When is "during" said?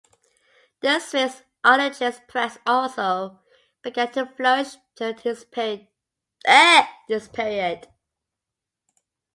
4.95-5.17